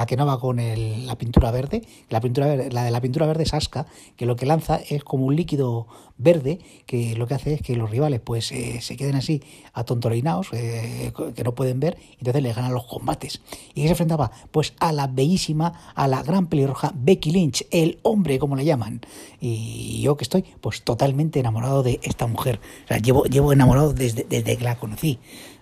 que 0.06 0.16
no 0.16 0.26
va 0.26 0.40
con 0.40 0.58
la 1.06 1.16
pintura 1.16 1.50
verde. 1.50 1.82
La, 2.08 2.20
pintura 2.20 2.46
verde, 2.46 2.70
la 2.70 2.84
de 2.84 2.90
la 2.90 3.00
pintura 3.00 3.26
verde 3.26 3.44
es 3.44 3.70
que 4.16 4.26
lo 4.26 4.36
que 4.36 4.46
lanza 4.46 4.80
es 4.88 5.04
como 5.04 5.26
un 5.26 5.36
líquido 5.36 5.86
verde 6.18 6.58
que 6.86 7.16
lo 7.16 7.26
que 7.26 7.34
hace 7.34 7.54
es 7.54 7.62
que 7.62 7.76
los 7.76 7.90
rivales 7.90 8.20
pues 8.20 8.52
eh, 8.52 8.80
se 8.82 8.96
queden 8.96 9.16
así 9.16 9.42
atontorinados, 9.72 10.48
eh, 10.52 11.12
que 11.34 11.44
no 11.44 11.54
pueden 11.54 11.80
ver, 11.80 11.96
y 12.12 12.18
entonces 12.18 12.42
le 12.42 12.52
ganan 12.52 12.74
los 12.74 12.84
combates. 12.84 13.40
¿Y 13.74 13.82
que 13.82 13.86
se 13.86 13.90
enfrentaba? 13.90 14.30
Pues 14.50 14.74
a 14.80 14.92
la 14.92 15.06
bellísima, 15.06 15.92
a 15.94 16.08
la 16.08 16.22
gran 16.22 16.46
pelirroja 16.46 16.92
Becky 16.94 17.30
Lynch, 17.30 17.66
el 17.70 17.98
hombre 18.02 18.38
como 18.38 18.56
le 18.56 18.64
llaman. 18.64 19.00
Y 19.40 20.00
yo 20.02 20.16
que 20.16 20.24
estoy 20.24 20.44
pues 20.60 20.82
totalmente 20.82 21.40
enamorado 21.40 21.82
de 21.82 22.00
esta 22.02 22.26
mujer. 22.26 22.60
O 22.84 22.88
sea, 22.88 22.98
llevo, 22.98 23.24
llevo 23.24 23.52
enamorado 23.52 23.92
desde, 23.92 24.24
desde 24.28 24.56
que 24.56 24.64
la 24.64 24.78
conocí. 24.78 25.18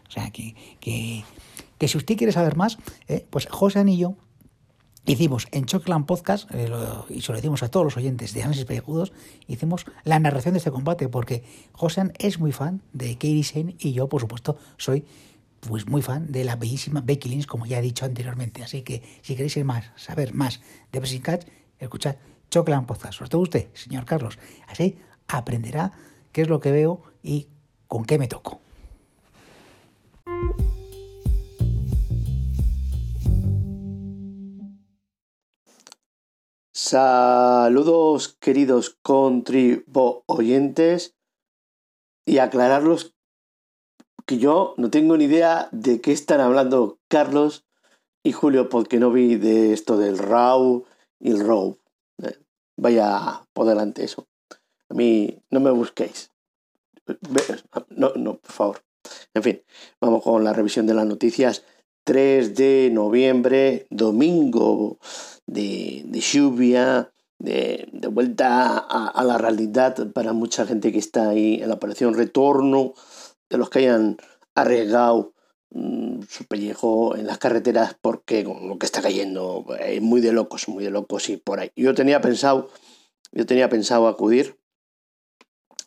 O 0.08 0.10
sea, 0.10 0.30
que, 0.30 0.54
que, 0.80 1.22
que 1.78 1.88
si 1.88 1.96
usted 1.96 2.16
quiere 2.16 2.32
saber 2.32 2.56
más, 2.56 2.78
eh, 3.06 3.26
pues 3.30 3.46
José 3.46 3.78
Anillo 3.78 4.16
hicimos 5.06 5.48
en 5.52 5.64
Choclan 5.64 6.04
Podcast, 6.04 6.50
eh, 6.52 6.70
y 7.08 7.22
se 7.22 7.32
lo 7.32 7.36
decimos 7.36 7.62
a 7.62 7.70
todos 7.70 7.84
los 7.84 7.96
oyentes 7.96 8.34
de 8.34 8.42
Análisis 8.42 8.66
Pellejudos, 8.66 9.12
hicimos 9.46 9.86
la 10.04 10.18
narración 10.18 10.54
de 10.54 10.58
este 10.58 10.70
combate, 10.70 11.08
porque 11.08 11.44
Josean 11.72 12.12
es 12.18 12.38
muy 12.38 12.52
fan 12.52 12.82
de 12.92 13.16
Kairi 13.16 13.42
Sane 13.42 13.76
y 13.78 13.92
yo, 13.92 14.08
por 14.08 14.20
supuesto, 14.20 14.58
soy 14.76 15.04
pues 15.60 15.88
muy 15.88 16.02
fan 16.02 16.30
de 16.30 16.44
la 16.44 16.56
bellísima 16.56 17.00
Becky 17.00 17.28
Lynch, 17.28 17.46
como 17.46 17.66
ya 17.66 17.78
he 17.78 17.82
dicho 17.82 18.04
anteriormente. 18.04 18.62
Así 18.62 18.82
que 18.82 19.02
si 19.22 19.34
queréis 19.34 19.56
ir 19.56 19.64
más, 19.64 19.90
saber 19.96 20.34
más 20.34 20.60
de 20.92 21.00
Pressing 21.00 21.22
Catch, 21.22 21.46
escuchad 21.78 22.16
Choclan 22.50 22.86
Podcast. 22.86 23.14
Sobre 23.14 23.30
todo 23.30 23.40
usted, 23.42 23.68
señor 23.74 24.04
Carlos. 24.04 24.38
Así 24.68 24.98
aprenderá 25.26 25.92
qué 26.32 26.42
es 26.42 26.48
lo 26.48 26.60
que 26.60 26.70
veo 26.70 27.02
y 27.22 27.48
con 27.86 28.04
qué 28.04 28.18
me 28.18 28.28
toco. 28.28 28.60
Saludos 36.88 38.38
queridos 38.40 38.96
contribo 39.02 40.24
oyentes 40.24 41.14
y 42.24 42.38
aclararlos 42.38 43.14
que 44.24 44.38
yo 44.38 44.72
no 44.78 44.88
tengo 44.88 45.18
ni 45.18 45.24
idea 45.24 45.68
de 45.70 46.00
qué 46.00 46.12
están 46.12 46.40
hablando 46.40 46.98
Carlos 47.08 47.66
y 48.24 48.32
Julio 48.32 48.70
porque 48.70 48.98
no 48.98 49.10
vi 49.10 49.36
de 49.36 49.74
esto 49.74 49.98
del 49.98 50.16
RAW 50.16 50.86
y 51.20 51.32
el 51.32 51.46
RAW. 51.46 51.76
Eh, 52.22 52.38
Vaya 52.78 53.46
por 53.52 53.66
delante 53.66 54.02
eso. 54.02 54.26
A 54.88 54.94
mí 54.94 55.42
no 55.50 55.60
me 55.60 55.70
busquéis. 55.70 56.32
No, 57.90 58.14
no, 58.16 58.38
por 58.38 58.52
favor. 58.52 58.84
En 59.34 59.42
fin, 59.42 59.62
vamos 60.00 60.22
con 60.22 60.42
la 60.42 60.54
revisión 60.54 60.86
de 60.86 60.94
las 60.94 61.04
noticias. 61.04 61.66
3 62.08 62.54
de 62.54 62.88
noviembre, 62.90 63.86
domingo 63.90 64.96
de, 65.46 66.08
lluvia, 66.10 67.12
de, 67.38 67.86
vuelta 68.10 68.78
a, 68.78 69.24
la 69.24 69.36
realidad 69.36 70.10
para 70.14 70.32
mucha 70.32 70.64
gente 70.64 70.90
que 70.90 71.00
está 71.00 71.28
ahí 71.28 71.60
en 71.60 71.68
la 71.68 71.74
operación 71.74 72.14
retorno, 72.14 72.94
de 73.50 73.58
los 73.58 73.68
que 73.68 73.80
hayan 73.80 74.16
arriesgado 74.54 75.34
mm, 75.68 76.22
su 76.30 76.46
pellejo 76.46 77.14
en 77.14 77.26
las 77.26 77.36
carreteras 77.36 77.94
porque 78.00 78.42
con 78.42 78.70
lo 78.70 78.78
que 78.78 78.86
está 78.86 79.02
cayendo 79.02 79.66
es 79.78 80.00
muy 80.00 80.22
de 80.22 80.32
locos, 80.32 80.66
muy 80.66 80.84
de 80.84 80.90
locos 80.90 81.28
y 81.28 81.36
por 81.36 81.60
ahí. 81.60 81.70
Yo 81.76 81.94
tenía 81.94 82.22
pensado, 82.22 82.70
yo 83.32 83.44
tenía 83.44 83.68
pensado 83.68 84.08
acudir, 84.08 84.56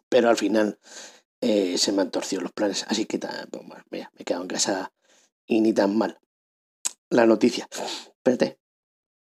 pero 0.07 0.29
al 0.29 0.37
final 0.37 0.77
eh, 1.41 1.79
se 1.79 1.91
me 1.91 2.03
han 2.03 2.11
torcido 2.11 2.43
los 2.43 2.51
planes, 2.51 2.85
así 2.89 3.05
que 3.05 3.17
pues, 3.17 3.63
me 3.89 4.07
he 4.19 4.23
quedado 4.23 4.43
en 4.43 4.49
casa 4.49 4.91
y 5.51 5.60
ni 5.60 5.74
tan 5.74 5.98
mal. 5.98 6.17
La 7.10 7.25
noticia. 7.25 7.67
Espérate, 7.72 8.60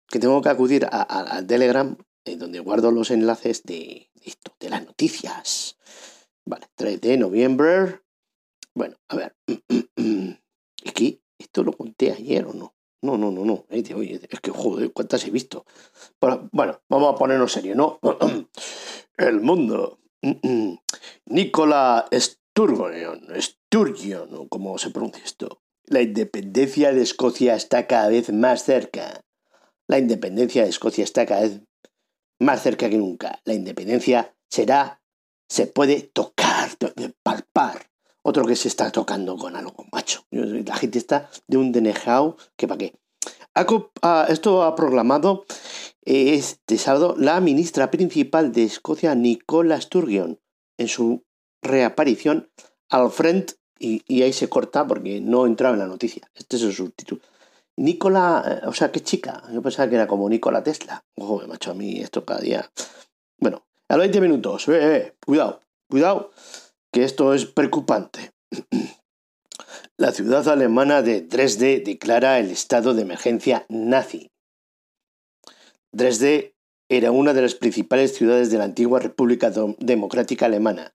que 0.08 0.18
tengo 0.18 0.42
que 0.42 0.48
acudir 0.48 0.86
al 0.90 1.46
Telegram, 1.46 1.96
eh, 2.24 2.36
donde 2.36 2.58
guardo 2.58 2.90
los 2.90 3.12
enlaces 3.12 3.62
de, 3.62 4.10
esto, 4.24 4.56
de 4.58 4.70
las 4.70 4.84
noticias. 4.84 5.78
Vale, 6.44 6.66
3 6.74 7.00
de 7.00 7.16
noviembre. 7.16 8.00
Bueno, 8.74 8.96
a 9.08 9.16
ver. 9.16 9.36
Es 10.86 10.92
que 10.92 11.20
esto 11.36 11.64
lo 11.64 11.72
conté 11.72 12.12
ayer 12.12 12.44
o 12.46 12.52
no. 12.52 12.76
No, 13.02 13.18
no, 13.18 13.32
no, 13.32 13.44
no. 13.44 13.66
Eh, 13.70 13.82
es 14.30 14.40
que 14.40 14.50
joder, 14.52 14.92
¿cuántas 14.92 15.24
he 15.26 15.30
visto? 15.30 15.64
Bueno, 16.20 16.48
bueno, 16.52 16.80
vamos 16.88 17.12
a 17.12 17.18
ponernos 17.18 17.52
serio, 17.52 17.74
¿no? 17.74 17.98
El 19.16 19.40
mundo. 19.40 19.98
Nicola 21.26 22.08
Sturgeon, 22.12 23.28
Sturgeon, 23.40 24.48
como 24.48 24.78
se 24.78 24.90
pronuncia 24.90 25.24
esto. 25.24 25.60
La 25.86 26.02
independencia 26.02 26.92
de 26.92 27.02
Escocia 27.02 27.54
está 27.54 27.86
cada 27.86 28.08
vez 28.08 28.32
más 28.32 28.64
cerca. 28.64 29.22
La 29.86 29.98
independencia 29.98 30.64
de 30.64 30.68
Escocia 30.70 31.04
está 31.04 31.26
cada 31.26 31.42
vez 31.42 31.60
más 32.40 32.62
cerca 32.62 32.90
que 32.90 32.98
nunca. 32.98 33.40
La 33.44 33.54
independencia 33.54 34.34
será, 34.50 35.00
se 35.48 35.66
puede 35.68 36.02
tocar, 36.02 36.74
to- 36.74 36.92
palpar. 37.22 37.88
Otro 38.22 38.44
que 38.44 38.56
se 38.56 38.66
está 38.66 38.90
tocando 38.90 39.36
con 39.36 39.54
algo, 39.54 39.86
macho. 39.92 40.26
La 40.30 40.74
gente 40.76 40.98
está 40.98 41.30
de 41.46 41.56
un 41.58 41.70
denejao 41.70 42.36
que 42.56 42.66
para 42.66 42.78
qué. 42.78 42.94
Esto 44.28 44.64
ha 44.64 44.74
proclamado 44.74 45.46
eh, 46.04 46.34
este 46.34 46.78
sábado 46.78 47.14
la 47.16 47.40
ministra 47.40 47.92
principal 47.92 48.50
de 48.50 48.64
Escocia, 48.64 49.14
Nicola 49.14 49.80
Sturgeon, 49.80 50.40
en 50.78 50.88
su 50.88 51.24
reaparición 51.62 52.50
al 52.88 53.10
frente, 53.12 53.54
y, 53.78 54.22
ahí 54.22 54.32
se 54.32 54.48
corta 54.48 54.86
porque 54.86 55.20
no 55.20 55.46
entraba 55.46 55.74
en 55.74 55.80
la 55.80 55.86
noticia. 55.86 56.30
Este 56.34 56.56
es 56.56 56.62
el 56.62 56.72
subtítulo. 56.72 57.20
Nicola, 57.76 58.60
eh, 58.62 58.66
o 58.66 58.72
sea, 58.72 58.90
qué 58.90 59.00
chica. 59.00 59.42
Yo 59.52 59.62
pensaba 59.62 59.88
que 59.88 59.96
era 59.96 60.06
como 60.06 60.28
Nicola 60.28 60.62
Tesla. 60.62 61.04
Ojo, 61.16 61.46
macho, 61.46 61.72
a 61.72 61.74
mí 61.74 62.00
esto 62.00 62.24
cada 62.24 62.40
día. 62.40 62.70
Bueno, 63.38 63.66
a 63.88 63.96
los 63.96 64.04
20 64.04 64.20
minutos. 64.20 64.68
Eh, 64.68 64.96
eh, 64.96 65.14
cuidado, 65.24 65.60
cuidado, 65.88 66.30
que 66.90 67.04
esto 67.04 67.34
es 67.34 67.46
preocupante. 67.46 68.32
La 69.98 70.12
ciudad 70.12 70.46
alemana 70.48 71.02
de 71.02 71.22
Dresde 71.22 71.80
declara 71.80 72.38
el 72.38 72.50
estado 72.50 72.92
de 72.92 73.02
emergencia 73.02 73.64
nazi. 73.68 74.30
Dresde 75.90 76.54
era 76.88 77.10
una 77.10 77.32
de 77.32 77.42
las 77.42 77.54
principales 77.54 78.14
ciudades 78.14 78.50
de 78.50 78.58
la 78.58 78.64
antigua 78.64 79.00
República 79.00 79.50
Democrática 79.78 80.46
Alemana. 80.46 80.94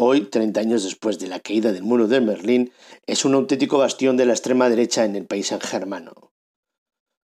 Hoy, 0.00 0.26
30 0.26 0.60
años 0.60 0.84
después 0.84 1.18
de 1.18 1.26
la 1.26 1.40
caída 1.40 1.72
del 1.72 1.82
muro 1.82 2.06
de 2.06 2.20
Berlín, 2.20 2.72
es 3.08 3.24
un 3.24 3.34
auténtico 3.34 3.78
bastión 3.78 4.16
de 4.16 4.26
la 4.26 4.32
extrema 4.32 4.68
derecha 4.68 5.04
en 5.04 5.16
el 5.16 5.26
país 5.26 5.52
germano. 5.60 6.32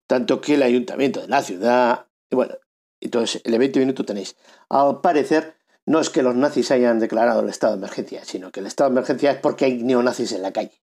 Tanto 0.07 0.41
que 0.41 0.55
el 0.55 0.63
ayuntamiento 0.63 1.21
de 1.21 1.27
la 1.27 1.43
ciudad... 1.43 2.07
Bueno, 2.31 2.55
entonces, 2.99 3.39
el 3.45 3.55
20 3.59 3.79
minutos 3.79 4.07
tenéis. 4.07 4.35
Al 4.67 5.01
parecer, 5.01 5.55
no 5.85 5.99
es 5.99 6.09
que 6.09 6.23
los 6.23 6.35
nazis 6.35 6.71
hayan 6.71 6.97
declarado 6.97 7.41
el 7.41 7.49
estado 7.49 7.73
de 7.73 7.77
emergencia, 7.77 8.25
sino 8.25 8.51
que 8.51 8.61
el 8.61 8.65
estado 8.65 8.89
de 8.89 8.95
emergencia 8.95 9.29
es 9.29 9.37
porque 9.37 9.65
hay 9.65 9.83
neonazis 9.83 10.31
en 10.31 10.41
la 10.41 10.51
calle. 10.51 10.81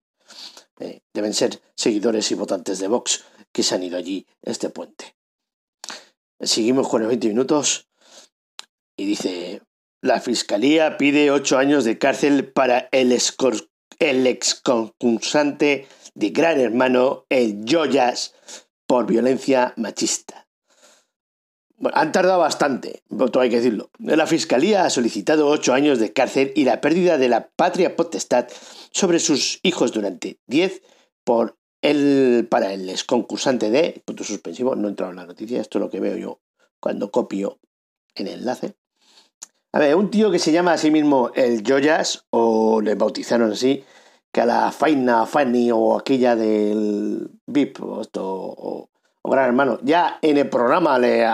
Eh, 0.80 1.02
deben 1.12 1.34
ser 1.34 1.60
seguidores 1.74 2.30
y 2.30 2.36
votantes 2.36 2.78
de 2.78 2.88
Vox 2.88 3.24
que 3.52 3.62
se 3.62 3.74
han 3.74 3.82
ido 3.82 3.98
allí 3.98 4.26
este 4.40 4.70
puente. 4.70 5.14
Seguimos 6.40 6.88
con 6.88 7.02
los 7.02 7.08
20 7.08 7.28
minutos 7.28 7.90
y 8.96 9.04
dice, 9.04 9.60
la 10.02 10.20
fiscalía 10.20 10.96
pide 10.96 11.30
ocho 11.30 11.58
años 11.58 11.84
de 11.84 11.98
cárcel 11.98 12.50
para 12.52 12.88
el, 12.92 13.16
el 13.98 14.26
exconcursante 14.26 15.86
de 16.14 16.30
Gran 16.30 16.60
Hermano, 16.60 17.26
el 17.28 17.64
Joyas, 17.66 18.34
por 18.86 19.06
violencia 19.06 19.72
machista. 19.76 20.46
Han 21.92 22.12
tardado 22.12 22.38
bastante, 22.38 23.02
todo 23.08 23.40
hay 23.40 23.50
que 23.50 23.56
decirlo. 23.56 23.90
La 23.98 24.26
fiscalía 24.26 24.84
ha 24.84 24.90
solicitado 24.90 25.48
ocho 25.48 25.74
años 25.74 25.98
de 25.98 26.12
cárcel 26.12 26.52
y 26.54 26.64
la 26.64 26.80
pérdida 26.80 27.18
de 27.18 27.28
la 27.28 27.48
patria 27.48 27.96
potestad 27.96 28.48
sobre 28.92 29.18
sus 29.18 29.60
hijos 29.62 29.92
durante 29.92 30.38
10 30.46 30.80
por 31.24 31.58
el, 31.82 32.46
para 32.50 32.72
el 32.72 32.88
exconcursante 32.88 33.70
de, 33.70 34.02
punto 34.06 34.24
suspensivo, 34.24 34.74
no 34.74 34.88
he 34.88 34.90
entrado 34.90 35.12
en 35.12 35.18
la 35.18 35.26
noticia, 35.26 35.60
esto 35.60 35.78
es 35.78 35.80
lo 35.80 35.90
que 35.90 36.00
veo 36.00 36.16
yo 36.16 36.40
cuando 36.80 37.10
copio 37.10 37.58
el 38.14 38.28
enlace. 38.28 38.74
A 39.76 39.78
ver, 39.78 39.94
un 39.94 40.10
tío 40.10 40.30
que 40.30 40.38
se 40.38 40.52
llama 40.52 40.72
a 40.72 40.78
sí 40.78 40.90
mismo 40.90 41.32
el 41.34 41.62
Joyas, 41.62 42.24
o 42.30 42.80
le 42.80 42.94
bautizaron 42.94 43.52
así, 43.52 43.84
que 44.32 44.40
a 44.40 44.46
la 44.46 44.72
Faina 44.72 45.26
Fanny 45.26 45.70
o 45.70 45.98
aquella 45.98 46.34
del 46.34 47.30
VIP 47.46 47.82
o, 47.82 48.00
esto, 48.00 48.24
o, 48.24 48.88
Gran 49.22 49.48
Hermano, 49.48 49.78
ya 49.82 50.18
en 50.22 50.38
el 50.38 50.48
programa 50.48 50.98
le 50.98 51.26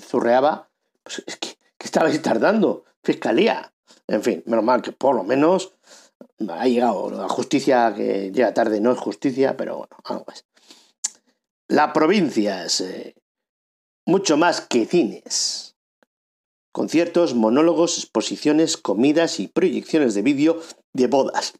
zurreaba, 0.00 0.68
pues 1.04 1.22
es 1.28 1.36
que, 1.36 1.50
que 1.78 1.86
estabais 1.86 2.20
tardando, 2.20 2.86
fiscalía. 3.04 3.72
En 4.08 4.24
fin, 4.24 4.42
menos 4.46 4.64
mal 4.64 4.82
que 4.82 4.90
por 4.90 5.14
lo 5.14 5.22
menos 5.22 5.74
ha 6.48 6.66
llegado 6.66 7.08
la 7.08 7.28
justicia 7.28 7.94
que 7.94 8.32
llega 8.32 8.52
tarde, 8.52 8.80
no 8.80 8.90
es 8.90 8.98
justicia, 8.98 9.56
pero 9.56 9.76
bueno, 9.76 9.96
algo 10.02 10.26
es. 10.32 10.44
La 11.68 11.92
provincia 11.92 12.64
es 12.64 12.80
eh, 12.80 13.14
mucho 14.06 14.36
más 14.36 14.60
que 14.60 14.86
cines. 14.86 15.73
Conciertos, 16.74 17.36
monólogos, 17.36 17.98
exposiciones, 17.98 18.76
comidas 18.76 19.38
y 19.38 19.46
proyecciones 19.46 20.14
de 20.14 20.22
vídeo 20.22 20.60
de 20.92 21.06
bodas. 21.06 21.54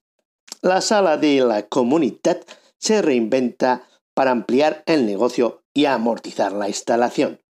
La 0.60 0.80
sala 0.80 1.16
de 1.18 1.38
la 1.38 1.68
comunidad 1.68 2.42
se 2.80 3.00
reinventa 3.00 3.86
para 4.12 4.32
ampliar 4.32 4.82
el 4.86 5.06
negocio 5.06 5.62
y 5.72 5.84
amortizar 5.84 6.50
la 6.50 6.66
instalación. 6.66 7.40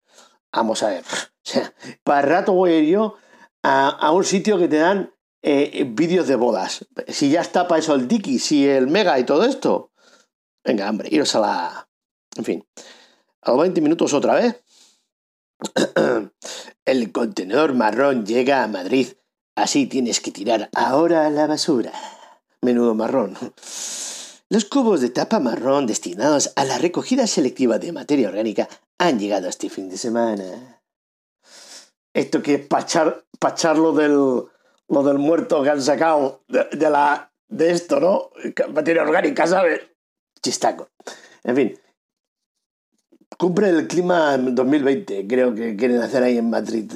Vamos 0.52 0.83
a 0.83 0.90
ver, 0.90 1.04
o 1.09 1.40
sea, 1.42 1.73
para 2.02 2.21
rato 2.21 2.52
voy 2.52 2.87
yo 2.87 3.16
a, 3.62 4.12
un 4.12 4.25
sitio 4.25 4.59
que 4.59 4.68
te 4.68 4.76
dan 4.76 5.14
eh, 5.42 5.87
vídeos 5.88 6.28
de 6.28 6.37
bodas. 6.37 6.87
Si 7.09 7.30
ya 7.30 7.40
está 7.40 7.66
para 7.66 7.78
eso 7.78 7.94
el 7.94 8.06
Diki, 8.06 8.40
si 8.40 8.68
el 8.68 8.88
Mega 8.88 9.18
y 9.18 9.25
todo 9.25 9.42
esto. 9.47 9.90
Venga, 10.62 10.90
hombre, 10.90 11.09
iros 11.11 11.35
a 11.35 11.40
la... 11.40 11.88
En 12.37 12.44
fin, 12.44 12.66
a 13.40 13.52
los 13.52 13.61
20 13.62 13.80
minutos 13.80 14.12
otra 14.12 14.35
vez. 14.35 14.62
el 16.86 17.12
contenedor 17.12 17.74
marrón 17.74 18.26
llega 18.26 18.62
a 18.62 18.68
Madrid. 18.68 19.08
Así 19.56 19.86
tienes 19.86 20.20
que 20.20 20.32
tirar 20.32 20.68
ahora 20.74 21.26
a 21.26 21.30
la 21.30 21.46
basura. 21.46 21.92
Menudo 22.60 22.94
marrón. 22.94 23.36
Los 24.50 24.64
cubos 24.64 25.00
de 25.00 25.10
tapa 25.10 25.40
marrón 25.40 25.86
destinados 25.86 26.52
a 26.56 26.64
la 26.64 26.78
recogida 26.78 27.26
selectiva 27.26 27.78
de 27.78 27.92
materia 27.92 28.28
orgánica 28.28 28.68
han 28.98 29.18
llegado 29.18 29.48
este 29.48 29.70
fin 29.70 29.88
de 29.88 29.96
semana. 29.96 30.80
Esto 32.12 32.42
que 32.42 32.54
es 32.54 32.66
pachar, 32.66 33.24
lo, 33.76 33.92
del, 33.92 34.12
lo 34.12 35.02
del 35.02 35.18
muerto 35.18 35.62
que 35.62 35.70
han 35.70 35.82
sacado 35.82 36.42
de, 36.48 36.90
la, 36.90 37.32
de 37.48 37.70
esto, 37.70 37.98
¿no? 37.98 38.30
Materia 38.72 39.02
orgánica, 39.02 39.46
¿sabes? 39.46 39.80
Chistaco. 40.42 40.88
En 41.42 41.56
fin. 41.56 41.80
Cumple 43.38 43.68
el 43.68 43.88
clima 43.88 44.36
2020, 44.38 45.26
creo 45.26 45.54
que 45.54 45.76
quieren 45.76 46.00
hacer 46.00 46.22
ahí 46.22 46.38
en 46.38 46.50
Madrid. 46.50 46.90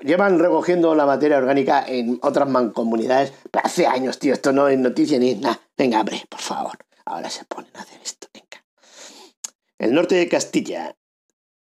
Llevan 0.00 0.38
recogiendo 0.38 0.94
la 0.94 1.06
materia 1.06 1.38
orgánica 1.38 1.84
en 1.86 2.18
otras 2.22 2.48
mancomunidades 2.48 3.32
hace 3.62 3.86
años, 3.86 4.18
tío. 4.18 4.34
Esto 4.34 4.52
no 4.52 4.68
es 4.68 4.78
noticia 4.78 5.18
ni 5.18 5.34
nada. 5.34 5.60
Venga, 5.78 6.00
hombre, 6.00 6.22
por 6.28 6.40
favor. 6.40 6.76
Ahora 7.04 7.30
se 7.30 7.44
ponen 7.44 7.70
a 7.74 7.82
hacer 7.82 8.00
esto. 8.02 8.26
Venga. 8.34 8.64
El 9.78 9.94
norte 9.94 10.16
de 10.16 10.28
Castilla, 10.28 10.96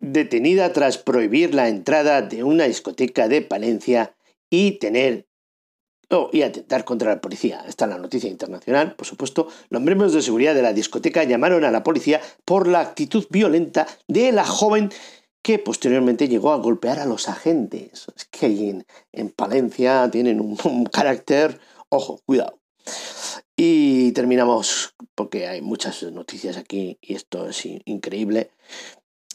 detenida 0.00 0.72
tras 0.72 0.98
prohibir 0.98 1.54
la 1.54 1.68
entrada 1.68 2.22
de 2.22 2.42
una 2.42 2.64
discoteca 2.64 3.28
de 3.28 3.42
Palencia 3.42 4.16
y 4.50 4.78
tener 4.78 5.27
y 6.32 6.42
atentar 6.42 6.84
contra 6.84 7.14
la 7.14 7.20
policía. 7.20 7.64
Esta 7.68 7.84
es 7.84 7.90
la 7.90 7.98
noticia 7.98 8.30
internacional, 8.30 8.94
por 8.96 9.06
supuesto. 9.06 9.48
Los 9.68 9.82
miembros 9.82 10.12
de 10.14 10.22
seguridad 10.22 10.54
de 10.54 10.62
la 10.62 10.72
discoteca 10.72 11.24
llamaron 11.24 11.64
a 11.64 11.70
la 11.70 11.82
policía 11.82 12.20
por 12.44 12.66
la 12.66 12.80
actitud 12.80 13.26
violenta 13.30 13.86
de 14.06 14.32
la 14.32 14.44
joven 14.44 14.90
que 15.42 15.58
posteriormente 15.58 16.28
llegó 16.28 16.52
a 16.52 16.56
golpear 16.56 16.98
a 16.98 17.06
los 17.06 17.28
agentes. 17.28 18.06
Es 18.16 18.24
que 18.26 18.46
en, 18.46 18.86
en 19.12 19.30
Palencia 19.30 20.08
tienen 20.10 20.40
un 20.40 20.84
carácter, 20.86 21.60
ojo, 21.90 22.20
cuidado. 22.24 22.58
Y 23.56 24.12
terminamos, 24.12 24.94
porque 25.14 25.46
hay 25.46 25.62
muchas 25.62 26.02
noticias 26.04 26.56
aquí 26.56 26.96
y 27.00 27.14
esto 27.14 27.48
es 27.48 27.66
increíble. 27.84 28.50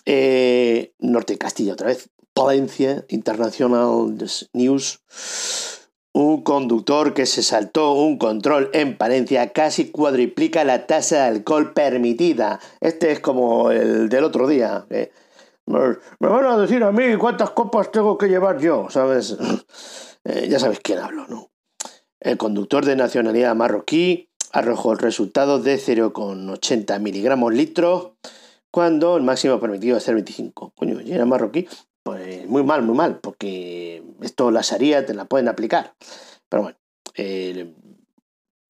Eh, 0.05 0.93
Norte 0.99 1.33
de 1.33 1.39
Castilla 1.39 1.73
otra 1.73 1.87
vez. 1.87 2.09
Palencia, 2.33 3.05
International 3.09 4.17
News. 4.53 5.01
Un 6.13 6.43
conductor 6.43 7.13
que 7.15 7.25
se 7.25 7.41
saltó 7.41 7.93
un 7.93 8.17
control 8.17 8.69
en 8.73 8.97
Palencia 8.97 9.51
casi 9.51 9.89
cuadriplica 9.89 10.63
la 10.63 10.85
tasa 10.85 11.15
de 11.15 11.21
alcohol 11.23 11.73
permitida. 11.73 12.59
Este 12.81 13.11
es 13.11 13.19
como 13.19 13.71
el 13.71 14.09
del 14.09 14.23
otro 14.23 14.47
día. 14.47 14.85
me, 14.89 15.09
van 16.19 16.45
a 16.45 16.57
decir 16.57 16.83
a 16.83 16.91
mí 16.91 17.15
cuántas 17.17 17.49
copas 17.49 17.91
tengo 17.91 18.17
que 18.17 18.27
llevar 18.27 18.59
yo, 18.59 18.87
¿sabes? 18.89 19.37
Eh, 20.25 20.47
ya 20.49 20.57
sabes 20.57 20.79
quién 20.79 20.99
hablo, 20.99 21.27
¿no? 21.27 21.51
El 22.21 22.37
conductor 22.37 22.85
de 22.85 22.95
nacionalidad 22.95 23.53
marroquí 23.55 24.29
arrojó 24.53 24.93
el 24.93 24.99
resultado 24.99 25.59
de 25.59 25.75
0,80 25.75 26.97
miligramos 27.01 27.53
litro 27.53 28.15
cuando 28.71 29.17
el 29.17 29.23
máximo 29.23 29.59
permitido 29.59 29.97
es 29.97 30.07
0,25. 30.07 30.71
Coño, 30.75 31.01
y 31.01 31.11
era 31.11 31.25
marroquí, 31.25 31.67
muy 32.53 32.63
mal, 32.63 32.83
muy 32.83 32.95
mal, 32.95 33.19
porque 33.19 34.03
esto 34.21 34.51
la 34.51 34.61
haría, 34.71 35.07
te 35.07 35.15
la 35.15 35.25
pueden 35.25 35.47
aplicar. 35.47 35.95
Pero 36.47 36.61
bueno, 36.61 36.77
eh, 37.15 37.73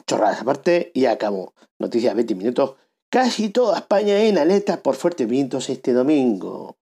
chorradas 0.08 0.40
aparte 0.40 0.92
y 0.94 1.06
acabó. 1.06 1.54
Noticias 1.80 2.16
20 2.16 2.36
minutos. 2.36 2.76
Casi 3.10 3.50
toda 3.50 3.80
España 3.80 4.24
en 4.24 4.38
aleta 4.38 4.82
por 4.82 4.96
fuertes 4.96 5.28
vientos 5.28 5.70
este 5.70 5.92
domingo. 5.92 6.78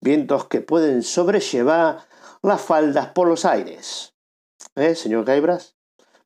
Vientos 0.00 0.46
que 0.46 0.62
pueden 0.62 1.02
sobrellevar 1.02 2.08
las 2.42 2.62
faldas 2.62 3.08
por 3.08 3.28
los 3.28 3.44
aires. 3.44 4.14
¿Eh, 4.76 4.94
señor 4.94 5.26
Gaibras? 5.26 5.76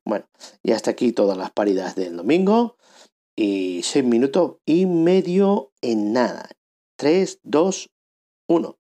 Bueno, 0.05 0.25
y 0.63 0.71
hasta 0.71 0.91
aquí 0.91 1.11
todas 1.11 1.37
las 1.37 1.51
paridas 1.51 1.95
del 1.95 2.15
domingo. 2.15 2.77
Y 3.35 3.81
seis 3.83 4.05
minutos 4.05 4.59
y 4.65 4.85
medio 4.85 5.73
en 5.81 6.13
nada. 6.13 6.47
3, 6.95 7.39
2, 7.43 7.89
1. 8.47 8.80